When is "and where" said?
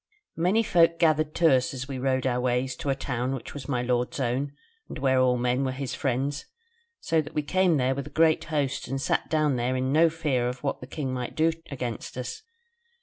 4.89-5.19